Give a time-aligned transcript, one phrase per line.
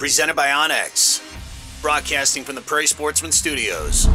[0.00, 1.20] presented by onX,
[1.82, 4.08] broadcasting from the Prairie Sportsman Studios.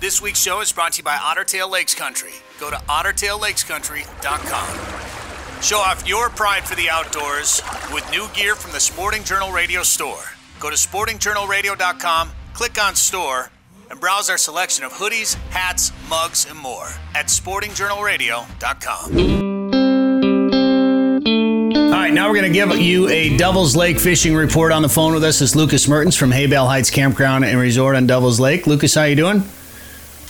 [0.00, 2.30] This week's show is brought to you by Otter Tail Lakes Country.
[2.58, 5.62] Go to ottertaillakescountry.com.
[5.62, 7.60] Show off your pride for the outdoors
[7.92, 10.24] with new gear from the Sporting Journal Radio store.
[10.58, 13.50] Go to sportingjournalradio.com, click on store,
[13.90, 19.53] and browse our selection of hoodies, hats, mugs, and more at sportingjournalradio.com.
[22.14, 25.24] Now we're going to give you a Devil's Lake fishing report on the phone with
[25.24, 25.40] us.
[25.40, 28.68] It's Lucas Mertens from Haybale Heights Campground and Resort on Devil's Lake.
[28.68, 29.42] Lucas, how you doing?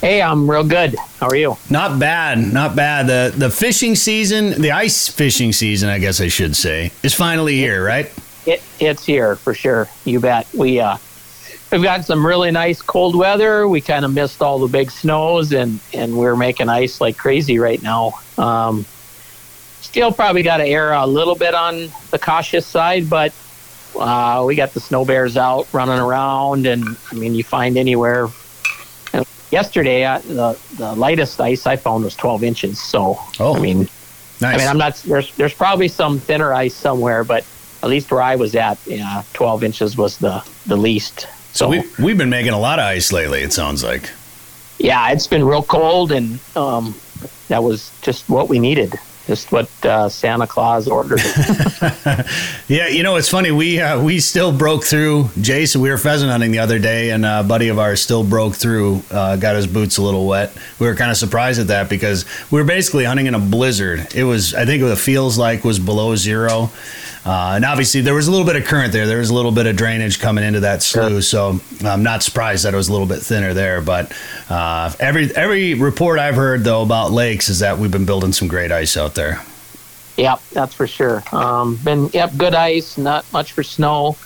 [0.01, 0.97] Hey, I'm real good.
[1.21, 1.59] How are you?
[1.69, 3.07] Not bad, not bad.
[3.07, 7.57] The the fishing season, the ice fishing season, I guess I should say, is finally
[7.57, 8.11] here, right?
[8.47, 9.87] It it's here for sure.
[10.07, 10.47] You bet.
[10.55, 10.97] We uh
[11.71, 13.69] we've got some really nice cold weather.
[13.69, 17.59] We kind of missed all the big snows and and we're making ice like crazy
[17.59, 18.13] right now.
[18.39, 18.87] Um
[19.95, 23.33] still probably got to err a little bit on the cautious side, but
[23.97, 28.27] uh, we got the Snobears out running around, and I mean, you find anywhere.
[29.13, 32.83] And yesterday, uh, the the lightest ice I found was 12 inches.
[32.83, 33.89] So, Oh, I mean,
[34.41, 34.55] Nice.
[34.55, 34.97] I mean, I'm not.
[34.97, 37.45] There's there's probably some thinner ice somewhere, but
[37.85, 41.29] at least where I was at, yeah, 12 inches was the the least.
[41.53, 43.43] so we we've been making a lot of ice lately.
[43.43, 44.11] It sounds like.
[44.81, 46.97] yeah, it's been real cold, and um,
[47.47, 48.99] that was just what we needed.
[49.27, 51.21] Just what uh, Santa Claus ordered.
[52.67, 53.51] Yeah, you know it's funny.
[53.51, 55.29] We uh, we still broke through.
[55.39, 58.55] Jason, we were pheasant hunting the other day, and a buddy of ours still broke
[58.55, 59.03] through.
[59.11, 60.57] Uh, got his boots a little wet.
[60.79, 64.15] We were kind of surprised at that because we were basically hunting in a blizzard.
[64.15, 66.71] It was, I think, it feels like was below zero,
[67.27, 69.07] uh, and obviously there was a little bit of current there.
[69.07, 72.65] There was a little bit of drainage coming into that slough, so I'm not surprised
[72.65, 73.81] that it was a little bit thinner there.
[73.81, 74.13] But
[74.51, 78.49] uh, every every report I've heard though about lakes is that we've been building some
[78.49, 79.43] great ice out there.
[80.17, 81.25] Yep, that's for sure.
[81.33, 84.17] Um, been yep, good ice, not much for snow,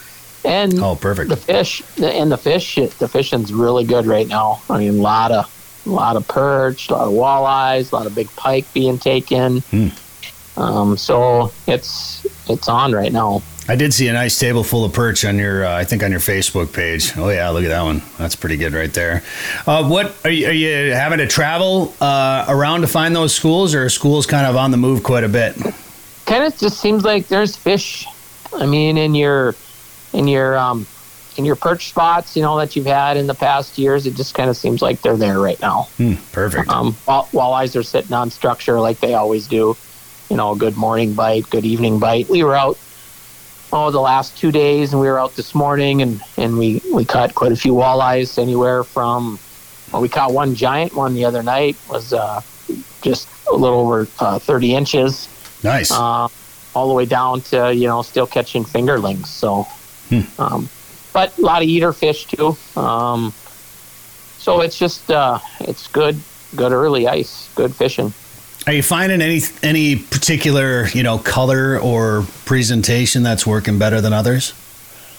[0.45, 1.29] and Oh, perfect.
[1.29, 2.75] the fish and the fish.
[2.75, 4.61] The fishing's really good right now.
[4.69, 8.05] I mean, a lot of, a lot of perch, a lot of walleyes, a lot
[8.05, 9.61] of big pike being taken.
[9.61, 9.87] Hmm.
[10.57, 13.41] Um, so it's it's on right now.
[13.67, 16.09] I did see a nice table full of perch on your, uh, I think, on
[16.09, 17.15] your Facebook page.
[17.15, 18.01] Oh yeah, look at that one.
[18.17, 19.21] That's pretty good right there.
[19.67, 23.75] Uh, what are you, are you having to travel uh, around to find those schools,
[23.75, 25.55] or are schools kind of on the move quite a bit?
[26.25, 28.07] Kind of just seems like there's fish.
[28.53, 29.53] I mean, in your
[30.13, 30.87] in your um,
[31.37, 34.33] in your perch spots, you know that you've had in the past years, it just
[34.33, 35.83] kind of seems like they're there right now.
[35.97, 36.69] Hmm, perfect.
[36.69, 39.77] Um, wall- walleyes are sitting on structure like they always do.
[40.29, 42.29] You know, good morning bite, good evening bite.
[42.29, 42.77] We were out
[43.73, 47.03] oh the last two days, and we were out this morning, and and we we
[47.05, 48.37] caught quite a few walleyes.
[48.37, 49.39] Anywhere from
[49.91, 52.41] well, we caught one giant one the other night was uh,
[53.01, 55.27] just a little over uh, thirty inches,
[55.63, 55.91] Nice.
[55.91, 56.27] uh,
[56.75, 59.25] all the way down to you know still catching fingerlings.
[59.27, 59.63] So,
[60.09, 60.21] Hmm.
[60.41, 60.69] um,
[61.11, 62.55] but a lot of eater fish too.
[62.75, 63.33] Um,
[64.37, 66.19] so it's just uh, it's good,
[66.55, 68.13] good early ice, good fishing.
[68.67, 74.13] Are you finding any any particular you know color or presentation that's working better than
[74.13, 74.53] others?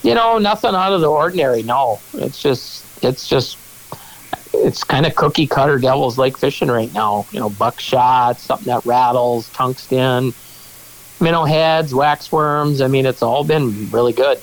[0.02, 1.62] You know, nothing out of the ordinary.
[1.62, 3.58] No, it's just it's just
[4.52, 7.26] it's kind of cookie cutter Devil's Lake fishing right now.
[7.32, 10.34] You know, buckshot, something that rattles, tungsten,
[11.20, 12.84] minnow heads, waxworms.
[12.84, 14.40] I mean, it's all been really good.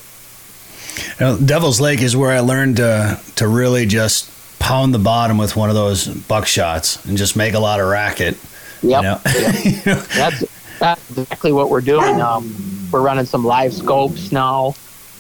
[1.19, 5.37] You know, Devil's Lake is where I learned to to really just pound the bottom
[5.37, 8.37] with one of those buckshots and just make a lot of racket.
[8.83, 9.03] Yep.
[9.03, 9.71] You know?
[9.85, 10.03] yep.
[10.07, 10.43] That's
[10.79, 12.21] that's exactly what we're doing.
[12.21, 12.53] Um,
[12.91, 14.75] we're running some live scopes now,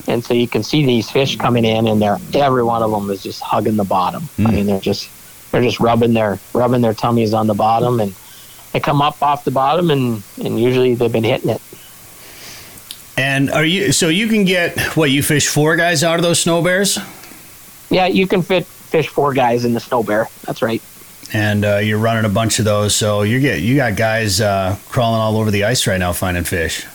[0.07, 3.09] and so you can see these fish coming in, and they're every one of them
[3.09, 4.23] is just hugging the bottom.
[4.39, 4.53] I Mm.
[4.53, 5.09] mean, they're just
[5.51, 8.13] they're just rubbing their rubbing their tummies on the bottom, and
[8.73, 11.61] they come up off the bottom, and and usually they've been hitting it.
[13.17, 16.43] And are you so you can get what you fish four guys out of those
[16.43, 17.03] Snobears,
[17.89, 20.27] Yeah, you can fit fish four guys in the Snobear.
[20.43, 20.81] That's right.
[21.33, 22.95] And uh, you're running a bunch of those.
[22.95, 26.43] So you get you got guys uh, crawling all over the ice right now finding
[26.43, 26.85] fish.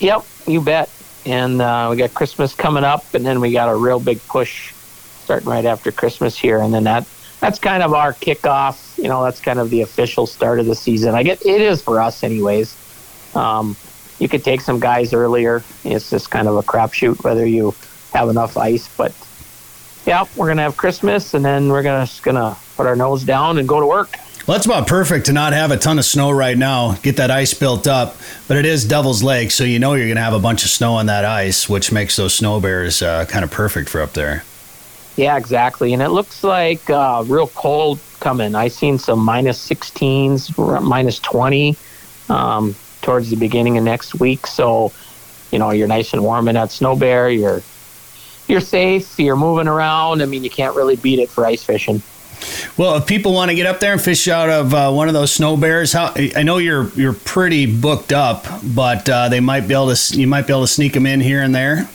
[0.00, 0.90] Yep, you bet.
[1.24, 4.72] And uh, we got Christmas coming up, and then we got a real big push
[4.72, 7.06] starting right after Christmas here, and then that
[7.40, 8.96] that's kind of our kickoff.
[8.96, 11.14] You know, that's kind of the official start of the season.
[11.14, 12.76] I get it is for us, anyways.
[13.34, 13.76] Um,
[14.18, 15.62] you could take some guys earlier.
[15.84, 17.74] It's just kind of a crapshoot whether you
[18.12, 19.12] have enough ice, but
[20.06, 23.58] yeah, we're gonna have Christmas, and then we're gonna just gonna put our nose down
[23.58, 24.16] and go to work.
[24.46, 26.94] Well, that's about perfect to not have a ton of snow right now.
[27.02, 28.14] Get that ice built up,
[28.46, 30.70] but it is Devil's Lake, so you know you're going to have a bunch of
[30.70, 34.44] snow on that ice, which makes those Snobears uh, kind of perfect for up there.
[35.16, 35.92] Yeah, exactly.
[35.94, 38.54] And it looks like uh, real cold coming.
[38.54, 41.76] I seen some minus 16s, minus 20
[42.28, 44.46] um, towards the beginning of next week.
[44.46, 44.92] So,
[45.50, 47.36] you know, you're nice and warm in that Snobear.
[47.36, 47.62] You're
[48.46, 49.18] you're safe.
[49.18, 50.22] You're moving around.
[50.22, 52.00] I mean, you can't really beat it for ice fishing.
[52.76, 55.14] Well, if people want to get up there and fish out of uh, one of
[55.14, 59.74] those Snobears, how I know you're you're pretty booked up, but uh, they might be
[59.74, 61.88] able to you might be able to sneak them in here and there.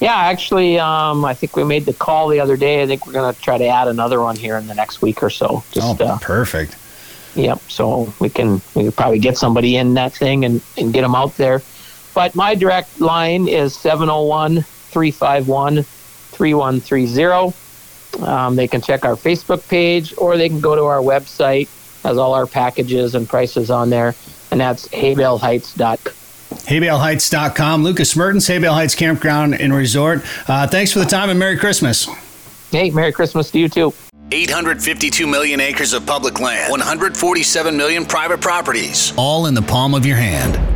[0.00, 2.82] Yeah, actually, um, I think we made the call the other day.
[2.82, 5.22] I think we're going to try to add another one here in the next week
[5.22, 5.64] or so.
[5.70, 6.76] Just, oh, uh, perfect.
[7.34, 7.60] Yep.
[7.68, 11.14] So we can we could probably get somebody in that thing and, and get them
[11.14, 11.62] out there.
[12.14, 17.65] But my direct line is 701 351 3130.
[18.22, 21.68] Um, they can check our Facebook page or they can go to our website,
[22.02, 24.14] has all our packages and prices on there,
[24.50, 26.14] and that's haybaleheights.com.
[26.50, 27.82] HayBaleHeights.com.
[27.82, 30.22] Lucas Mertens, Haybale Heights Campground and Resort.
[30.48, 32.08] Uh, thanks for the time and Merry Christmas.
[32.70, 33.92] Hey, Merry Christmas to you too.
[34.32, 40.04] 852 million acres of public land, 147 million private properties, all in the palm of
[40.04, 40.75] your hand.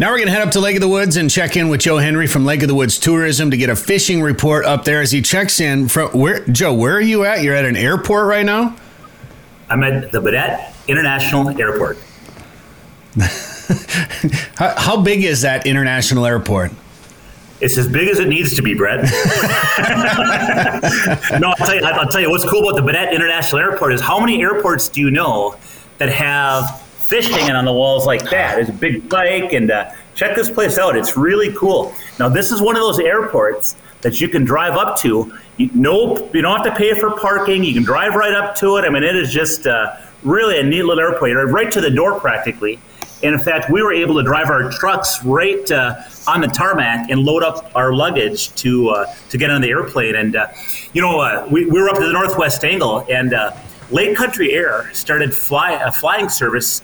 [0.00, 1.80] Now we're going to head up to Lake of the Woods and check in with
[1.80, 5.02] Joe Henry from Lake of the Woods Tourism to get a fishing report up there
[5.02, 7.42] as he checks in from where Joe, where are you at?
[7.42, 8.76] You're at an airport right now?
[9.68, 11.98] I'm at the Baudette International Airport.
[14.56, 16.70] how, how big is that international airport?
[17.60, 19.02] It's as big as it needs to be, Brett.
[19.02, 19.10] no,
[21.48, 21.84] I'll tell you.
[21.84, 25.00] I'll tell you what's cool about the Baudette International Airport is how many airports do
[25.00, 25.56] you know
[25.98, 28.56] that have fish hanging on the walls like that.
[28.56, 30.94] There's a big bike, and uh, check this place out.
[30.94, 31.94] It's really cool.
[32.18, 35.32] Now, this is one of those airports that you can drive up to.
[35.56, 37.64] You, no, you don't have to pay for parking.
[37.64, 38.84] You can drive right up to it.
[38.84, 41.30] I mean, it is just uh, really a neat little airport.
[41.30, 42.78] You're right to the door practically.
[43.22, 47.10] And in fact, we were able to drive our trucks right uh, on the tarmac
[47.10, 50.14] and load up our luggage to uh, to get on the airplane.
[50.14, 50.48] And uh,
[50.92, 53.56] you know, uh, we, we were up to the northwest angle, and uh,
[53.90, 56.82] Lake Country Air started fly a flying service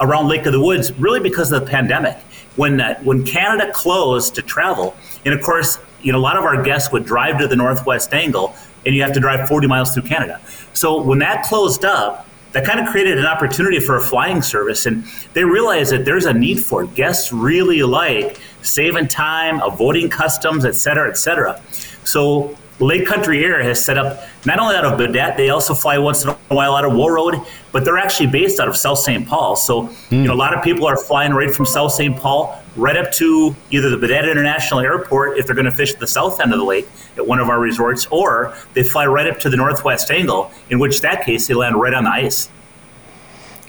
[0.00, 2.16] around Lake of the Woods really because of the pandemic.
[2.56, 6.44] When uh, when Canada closed to travel, and of course, you know, a lot of
[6.44, 8.54] our guests would drive to the northwest angle,
[8.86, 10.40] and you have to drive 40 miles through Canada.
[10.72, 14.86] So when that closed up, that kind of created an opportunity for a flying service,
[14.86, 15.04] and
[15.34, 16.94] they realized that there's a need for it.
[16.94, 21.60] Guests really like saving time, avoiding customs, et cetera, et cetera.
[22.04, 25.96] So Lake Country Air has set up not only out of Baudette, they also fly
[25.96, 29.26] once in a while out of Warroad, but they're actually based out of South St.
[29.26, 29.56] Paul.
[29.56, 30.10] So, mm.
[30.10, 32.14] you know, a lot of people are flying right from South St.
[32.16, 36.00] Paul right up to either the Baudette International Airport if they're going to fish at
[36.00, 36.86] the south end of the lake
[37.16, 40.78] at one of our resorts, or they fly right up to the northwest angle, in
[40.78, 42.50] which that case they land right on the ice.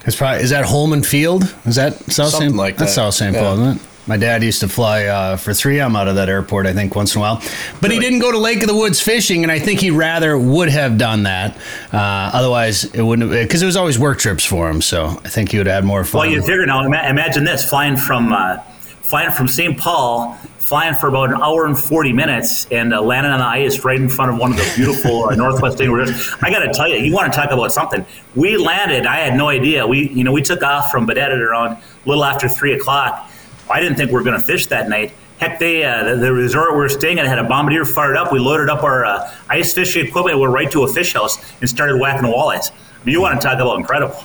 [0.06, 1.54] It's probably is that Holman Field?
[1.66, 2.56] Is that South St.
[2.56, 2.96] Like That's that.
[2.96, 3.36] South St.
[3.36, 3.72] Paul, yeah.
[3.72, 3.88] isn't it?
[4.08, 7.14] My dad used to fly uh, for 3M out of that airport, I think, once
[7.14, 7.42] in a while.
[7.82, 10.38] But he didn't go to Lake of the Woods fishing, and I think he rather
[10.38, 11.58] would have done that.
[11.92, 14.82] Uh, otherwise, it wouldn't have, because it was always work trips for him.
[14.82, 16.22] So I think he would have had more fun.
[16.22, 18.32] Well, you figure now, imagine this flying from.
[18.32, 18.60] Uh,
[19.08, 19.78] flying from St.
[19.78, 23.86] Paul, flying for about an hour and 40 minutes and uh, landing on the ice
[23.86, 26.36] right in front of one of the beautiful uh, Northwest rivers.
[26.42, 28.06] I got to tell you, you want to talk about something.
[28.36, 29.88] We landed, I had no idea.
[29.88, 33.27] We, you know, we took off from Baudette around a little after three o'clock
[33.70, 35.14] I didn't think we were going to fish that night.
[35.40, 38.32] Heck, they uh, the, the, resort we were staying at had a bombardier fired up.
[38.32, 41.70] We loaded up our uh, ice fishing equipment, went right to a fish house, and
[41.70, 42.72] started whacking walleyes.
[42.72, 44.24] I mean, you want to talk about incredible?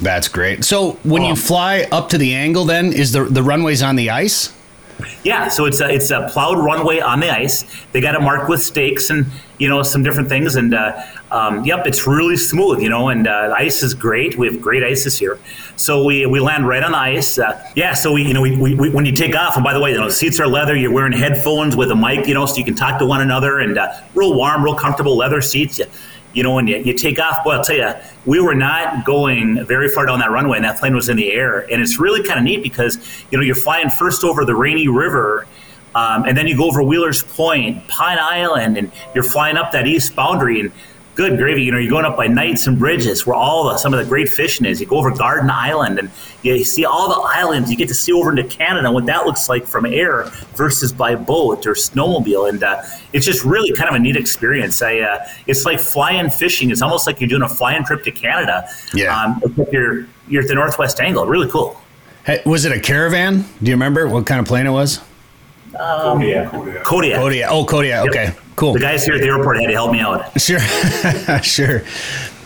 [0.00, 0.64] That's great.
[0.64, 1.28] So when oh.
[1.30, 4.52] you fly up to the angle, then is the the runways on the ice?
[5.24, 7.64] Yeah, so it's a it's a plowed runway on the ice.
[7.92, 9.26] They got it marked with stakes and
[9.58, 10.56] you know some different things.
[10.56, 13.08] And uh, um, yep, it's really smooth, you know.
[13.08, 14.36] And uh, ice is great.
[14.36, 15.38] We have great ice this year,
[15.76, 17.38] So we, we land right on the ice.
[17.38, 19.72] Uh, yeah, so we you know we, we, we, when you take off, and by
[19.72, 20.76] the way, you know the seats are leather.
[20.76, 23.60] You're wearing headphones with a mic, you know, so you can talk to one another.
[23.60, 25.80] And uh, real warm, real comfortable leather seats.
[26.32, 27.92] You, know, when you, you take off, well, I'll tell you,
[28.24, 31.32] we were not going very far down that runway, and that plane was in the
[31.32, 31.60] air.
[31.70, 32.98] And it's really kind of neat because,
[33.30, 35.46] you know, you're flying first over the Rainy River,
[35.94, 39.86] um, and then you go over Wheeler's Point, Pine Island, and you're flying up that
[39.86, 40.60] east boundary.
[40.60, 40.72] And
[41.14, 41.62] good gravy.
[41.62, 44.06] You know, you're going up by Knights and Bridges, where all the some of the
[44.06, 44.80] great fishing is.
[44.80, 46.10] You go over Garden Island, and
[46.42, 47.70] you see all the islands.
[47.70, 51.14] You get to see over into Canada what that looks like from air versus by
[51.14, 54.82] boat or snowmobile, and uh, it's just really kind of a neat experience.
[54.82, 56.70] I, uh, it's like flying fishing.
[56.70, 58.68] It's almost like you're doing a flying trip to Canada.
[58.94, 59.42] Yeah, um,
[59.72, 61.26] you're you're at the Northwest Angle.
[61.26, 61.80] Really cool.
[62.24, 63.44] Hey, was it a caravan?
[63.62, 65.00] Do you remember what kind of plane it was?
[65.78, 66.50] Um, Kodiak.
[66.84, 67.18] Kodiak.
[67.18, 67.50] Kodiak.
[67.50, 68.08] Oh, Kodiak.
[68.08, 68.72] Okay, cool.
[68.72, 70.40] The guys here at the airport had to help me out.
[70.40, 70.60] Sure,
[71.42, 71.82] sure.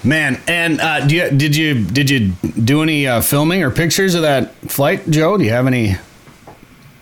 [0.05, 2.29] Man, and uh, do you, did you did you
[2.65, 5.37] do any uh, filming or pictures of that flight, Joe?
[5.37, 5.97] Do you have any?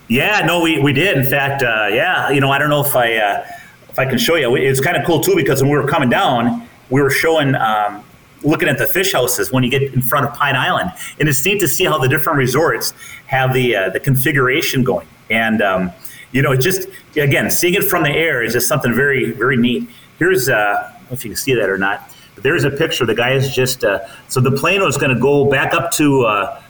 [0.09, 1.17] Yeah, no, we, we did.
[1.17, 3.47] In fact, uh, yeah, you know, I don't know if I uh,
[3.89, 4.57] if I can show you.
[4.57, 7.55] It's kind of cool too because when we were coming down, we were showing.
[7.55, 8.05] Um,
[8.45, 11.43] looking at the fish houses when you get in front of Pine Island, and it's
[11.45, 12.93] neat to see how the different resorts
[13.27, 15.09] have the uh, the configuration going.
[15.31, 15.93] And um,
[16.35, 19.88] you know, just again, seeing it from the air is just something very very neat.
[20.19, 22.11] Here's uh, I don't know if you can see that or not.
[22.35, 23.07] But there's a picture.
[23.07, 26.25] The guy is just uh, so the plane was going to go back up to
[26.26, 26.62] uh,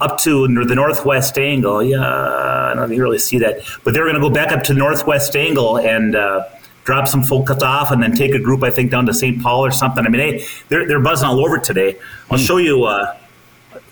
[0.00, 1.82] up to the northwest angle.
[1.82, 4.78] Yeah, I don't really see that, but they're going to go back up to the
[4.78, 6.48] northwest angle and uh,
[6.84, 9.42] drop some folks off, and then take a group, I think, down to St.
[9.42, 10.06] Paul or something.
[10.06, 11.98] I mean, they they're, they're buzzing all over today.
[12.30, 12.84] I'll show you.
[12.84, 13.14] Uh,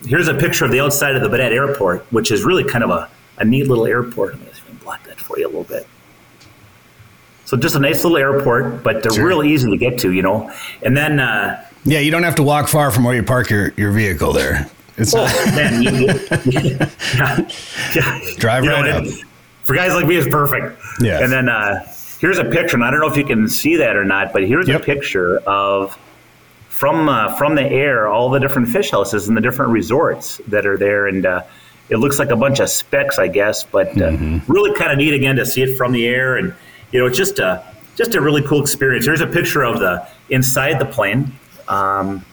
[0.06, 2.88] here's a picture of the outside of the Baudette Airport, which is really kind of
[2.88, 4.36] a, a neat little airport.
[4.88, 5.86] I'm going to block that for you a little bit.
[7.44, 9.26] So just a nice little airport, but they're Sure.
[9.26, 10.50] real easy to get to, you know.
[10.82, 11.20] And then.
[11.20, 14.32] Uh, Yeah, you don't have to walk far from where you park your, your vehicle
[14.32, 14.68] there.
[14.96, 15.90] It's Oh, not, man, you,
[16.46, 16.88] yeah,
[17.94, 18.20] yeah.
[18.38, 19.12] Drive You know, right and
[19.64, 20.80] For guys like me, it's perfect.
[21.00, 21.22] Yeah.
[21.22, 21.86] And then uh,
[22.18, 24.42] here's a picture, and I don't know if you can see that or not, but
[24.48, 24.80] here's Yep.
[24.80, 25.96] a picture of
[26.68, 30.66] from uh, from the air all the different fish houses and the different resorts that
[30.66, 31.42] are there, and uh,
[31.88, 34.52] it looks like a bunch of specks, I guess, but uh, Mm-hmm.
[34.52, 36.54] really kind of neat again to see it from the air, and
[36.92, 37.62] you know, it's just a
[37.96, 39.06] just a really cool experience.
[39.06, 41.32] Here's a picture of the inside the plane.
[41.68, 42.24] Um,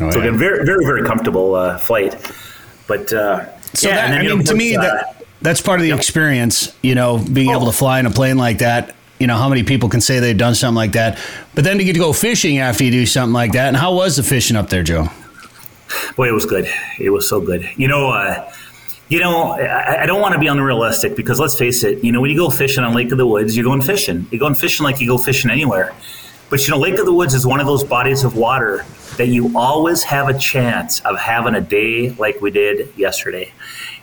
[0.00, 0.24] Oh, So yeah.
[0.24, 2.14] again, very, very, very comfortable uh, flight.
[2.86, 5.24] But uh, So yeah, that, and then, I you know, mean, to me, uh, that
[5.42, 6.74] that's part of the experience.
[6.82, 7.56] You know, being Oh.
[7.56, 8.94] able to fly in a plane like that.
[9.22, 11.18] You know, how many people can say they've done something like that?
[11.54, 13.68] But then to get to go fishing after you do something like that.
[13.68, 15.08] And how was the fishing up there, Joe?
[16.16, 16.68] boy, it was good.
[16.98, 17.68] It was so good.
[17.76, 18.50] You know, uh,
[19.08, 22.02] you know, I, I don't want to be unrealistic because let's face it.
[22.02, 24.26] You know, when you go fishing on Lake of the Woods, you're going fishing.
[24.30, 25.94] You're going fishing like you go fishing anywhere.
[26.50, 28.84] But you know, Lake of the Woods is one of those bodies of water
[29.16, 33.52] that you always have a chance of having a day like we did yesterday.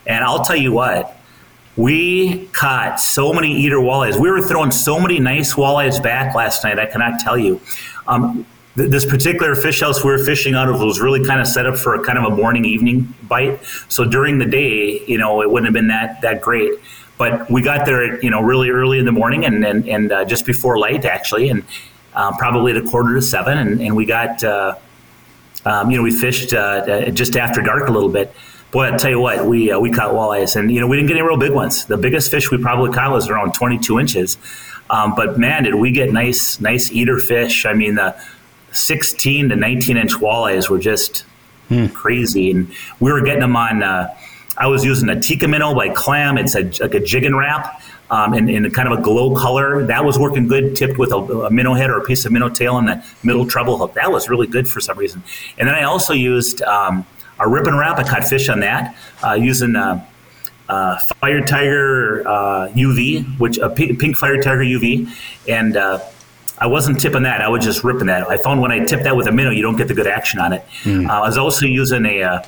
[0.06, 1.19] And I'll tell you what,
[1.76, 4.18] we caught so many eater walleyes.
[4.18, 6.78] We were throwing so many nice walleyes back last night.
[6.78, 7.60] I cannot tell you.
[8.06, 8.46] Um,
[8.76, 11.66] th- this particular fish house we were fishing out of was really kind of set
[11.66, 13.60] up for a kind of a morning evening bite.
[13.88, 16.72] So during the day, you know, it wouldn't have been that that great.
[17.18, 20.24] But we got there, you know, really early in the morning and and, and uh,
[20.24, 21.64] just before light actually, and
[22.14, 24.42] um, probably at a quarter to seven, and, and we got.
[24.42, 24.74] Uh,
[25.64, 28.34] um, you know, we fished uh, uh, just after dark a little bit.
[28.70, 31.08] Boy, I tell you what, we uh, we caught walleyes, and you know, we didn't
[31.08, 31.86] get any real big ones.
[31.86, 34.38] The biggest fish we probably caught was around 22 inches.
[34.88, 37.66] Um, but man, did we get nice, nice eater fish?
[37.66, 38.20] I mean, the
[38.72, 41.24] 16 to 19 inch walleyes were just
[41.94, 43.82] crazy, and we were getting them on.
[43.82, 44.14] Uh,
[44.56, 46.38] I was using a Tikka minnow by Clam.
[46.38, 47.82] It's a, like a Jigging Rap.
[48.10, 50.74] Um, in, in kind of a glow color, that was working good.
[50.74, 53.46] Tipped with a, a minnow head or a piece of minnow tail and the middle
[53.46, 55.22] treble hook, that was really good for some reason.
[55.58, 57.06] And then I also used um,
[57.40, 57.98] a Rippin' Rap.
[57.98, 58.94] I caught fish on that
[59.24, 60.04] uh, using uh,
[60.68, 65.10] uh, Fire Tiger uh, UV, which a pink, pink Fire Tiger UV,
[65.48, 66.00] and uh,
[66.58, 67.40] I wasn't tipping that.
[67.40, 68.28] I was just ripping that.
[68.28, 70.38] I found when I tip that with a minnow, you don't get the good action
[70.40, 70.64] on it.
[70.86, 72.42] Uh, I was also using a uh,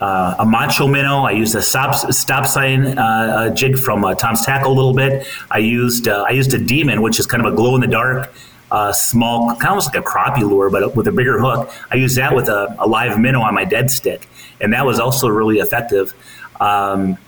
[0.00, 1.24] uh, a macho minnow.
[1.24, 4.94] I used a stop, stop sign uh, a jig from uh, Tom's Tackle a little
[4.94, 5.26] bit.
[5.50, 7.86] I used uh, I used a demon, which is kind of a glow in the
[7.88, 8.32] dark,
[8.70, 11.70] uh, small, kind of almost like a crappie lure, but with a bigger hook.
[11.90, 14.28] I used that with a, a live minnow on my dead stick,
[14.60, 16.14] and that was also really effective.
[16.60, 17.18] Um,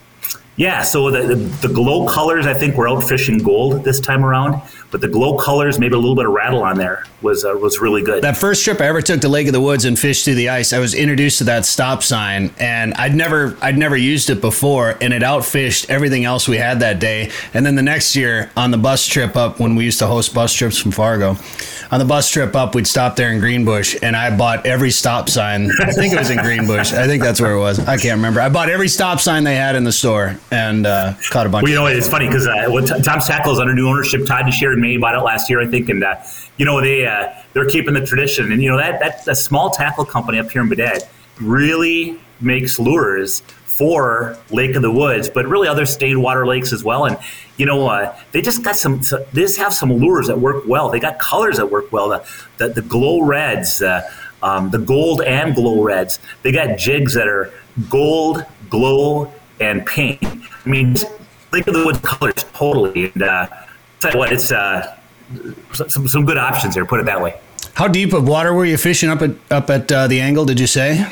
[0.57, 4.23] yeah, so the, the, the glow colors, I think we're out fishing gold this time
[4.23, 7.53] around, but the glow colors, maybe a little bit of rattle on there was uh,
[7.53, 8.23] was really good.
[8.23, 10.49] That first trip I ever took to Lake of the Woods and fished through the
[10.49, 14.41] ice, I was introduced to that stop sign, and I'd never I'd never used it
[14.41, 17.31] before, and it outfished everything else we had that day.
[17.53, 20.33] And then the next year on the bus trip up, when we used to host
[20.33, 21.37] bus trips from Fargo,
[21.91, 25.29] on the bus trip up, we'd stop there in Greenbush, and I bought every stop
[25.29, 25.69] sign.
[25.81, 26.93] I think it was in Greenbush.
[26.93, 27.79] I think that's where it was.
[27.79, 28.41] I can't remember.
[28.41, 31.63] I bought every stop sign they had in the store and uh, caught a bunch.
[31.63, 34.25] Well, you know, it's funny because uh, when T- Tom's Tackle is under new ownership.
[34.25, 36.15] Todd DeShare May bought it last year, I think, and uh,
[36.57, 38.51] you know they uh, they're keeping the tradition.
[38.51, 41.07] And you know that that's a small tackle company up here in Baudette
[41.39, 46.83] really makes lures for Lake of the Woods, but really other stained water lakes as
[46.83, 47.05] well.
[47.05, 47.17] And
[47.57, 49.01] you know, uh, they just got some.
[49.03, 50.89] so- They just have some lures that work well.
[50.89, 52.09] They got colors that work well.
[52.09, 52.25] The
[52.57, 53.81] the, the glow reds.
[53.81, 54.01] Uh,
[54.43, 56.17] um, the gold and glow reds.
[56.41, 57.53] They got jigs that are
[57.91, 60.17] gold, glow, and pink.
[60.23, 60.95] I mean,
[61.51, 63.11] Lake of the Woods colors totally.
[63.13, 63.47] And uh,
[64.13, 64.97] what, it's uh,
[65.73, 66.85] some, some good options here.
[66.85, 67.39] Put it that way.
[67.73, 70.45] How deep of water were you fishing up at up at uh, the angle?
[70.45, 71.05] Did you say?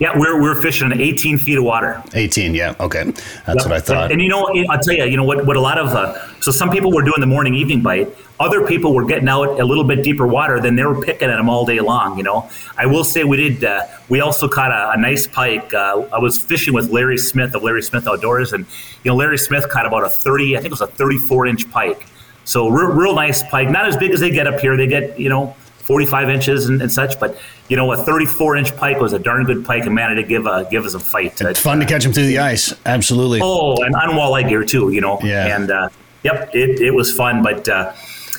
[0.00, 2.02] Yeah, we're, we're fishing in 18 feet of water.
[2.14, 3.04] 18, yeah, okay.
[3.04, 3.56] That's Yep.
[3.64, 4.12] what I thought.
[4.12, 6.50] And you know, I'll tell you, you know what, what a lot of, uh, so
[6.50, 8.08] some people were doing the morning evening bite.
[8.40, 11.36] Other people were getting out a little bit deeper water than they were picking at
[11.36, 12.18] them all day long.
[12.18, 15.72] You know, I will say we did, uh, we also caught a, a nice pike.
[15.72, 18.66] Uh, I was fishing with Larry Smith of Larry Smith Outdoors and,
[19.04, 21.70] you know, Larry Smith caught about a 30, I think it was a 34 inch
[21.70, 22.04] pike.
[22.44, 24.76] So real, real nice pike, not as big as they get up here.
[24.76, 27.38] They get, you know, 45 inches and, and such, but
[27.68, 30.46] you know, a 34 inch pike was a darn good pike and managed to give,
[30.46, 31.40] uh, give us a fight.
[31.40, 32.74] it's fun to catch them through the ice.
[32.86, 33.40] Absolutely.
[33.42, 35.18] Oh, and on walleye gear too, you know.
[35.22, 35.56] Yeah.
[35.56, 35.88] And uh,
[36.22, 37.92] yep, it, it was fun, but uh,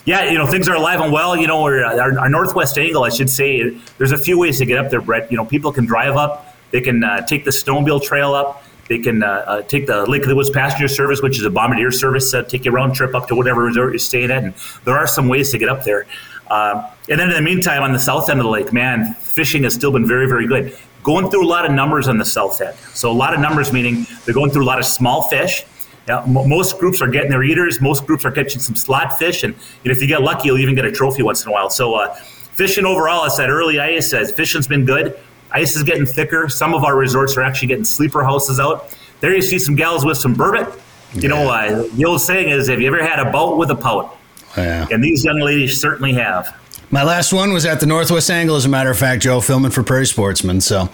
[0.06, 1.36] yeah, you know, things are alive and well.
[1.36, 4.78] You know, our, our northwest angle, I should say, there's a few ways to get
[4.78, 5.32] up there, Brett.
[5.32, 8.64] You know, people can drive up, they can uh, take the Stonebill Trail up.
[8.88, 11.50] They can uh, uh, take the Lake of the Woods passenger service, which is a
[11.50, 14.44] bombardier service, uh, take you round trip up to whatever resort you're staying at.
[14.44, 16.06] And there are some ways to get up there.
[16.50, 19.64] Um, and then in the meantime, on the south end of the lake, man, fishing
[19.64, 20.78] has still been very, very good.
[21.04, 22.76] Going through a lot of numbers on the south end.
[22.94, 25.66] So a lot of numbers meaning they're going through a lot of small fish.
[26.08, 27.82] M- most groups are getting their eaters.
[27.82, 30.60] Most groups are catching some slot fish, and you know, if you get lucky, you'll
[30.60, 31.70] even get a trophy once in a while.
[31.70, 35.20] So uh, fishing overall, I said early ice says fishing's been good.
[35.52, 36.50] Ice is getting thicker.
[36.50, 38.96] Some of our resorts are actually getting sleeper houses out.
[39.20, 40.68] There you see some gals with some bourbon.
[41.14, 43.76] You know, uh, the old saying is, "Have you ever had a boat with a
[43.76, 44.18] pout?"
[44.58, 44.88] Yeah.
[44.92, 46.56] And these young ladies certainly have.
[46.92, 49.72] My last one was at the Northwest Angle, as a matter of fact, Joe, filming
[49.72, 50.62] for Prairie Sportsman.
[50.62, 50.90] So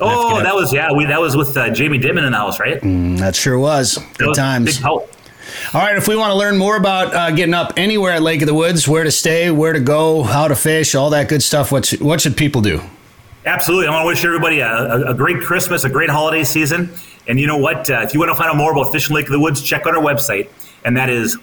[0.00, 0.92] Oh, that was yeah.
[0.92, 2.80] We that was with uh, Jamie Dimon in the house, right?
[2.80, 3.96] that sure was.
[3.96, 4.76] That Good was times.
[4.76, 5.08] Big pout.
[5.74, 8.40] All right, if we want to learn more about uh, getting up anywhere at Lake
[8.40, 11.42] of the Woods, where to stay, where to go, how to fish, all that good
[11.42, 12.80] stuff, what, what should people do?
[13.44, 13.88] Absolutely.
[13.88, 16.94] I want to wish everybody a, a, great Christmas, a great holiday season.
[17.26, 17.90] And you know what?
[17.90, 19.86] Uh, if you want to find out more about Fishing Lake of the Woods, check
[19.86, 20.48] out our website,
[20.84, 21.36] and that is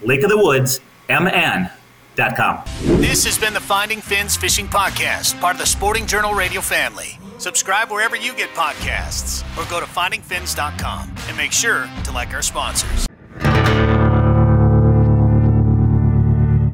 [1.10, 2.64] lakeofthewoodsmn.com.
[3.02, 7.20] This has been the Finding Fins Fishing Podcast, part of the Sporting Journal Radio family.
[7.38, 12.42] Subscribe wherever you get podcasts or go to findingfins.com and make sure to like our
[12.42, 13.06] sponsors.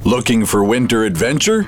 [0.05, 1.63] Looking for winter adventure?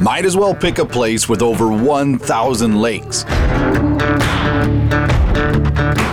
[0.00, 3.24] Might as well pick a place with over 1,000 lakes.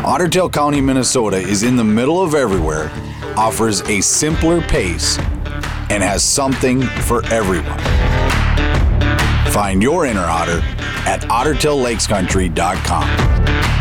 [0.08, 2.89] Otter Tail County, Minnesota is in the middle of everywhere,
[3.36, 5.17] offers a simpler pace,
[5.89, 7.78] and has something for everyone.
[9.52, 10.62] Find your inner otter
[11.06, 13.77] at ottertaillakescountry.com.